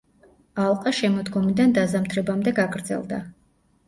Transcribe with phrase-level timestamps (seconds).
[0.61, 3.21] ალყა შემოდგომიდან დაზამთრებამდე გაგრძელდა.